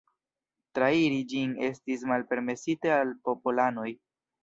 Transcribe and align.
Trairi 0.79 1.19
ĝin 1.35 1.53
estis 1.69 2.07
malpermesite 2.15 2.93
al 2.99 3.17
popolanoj. 3.31 3.91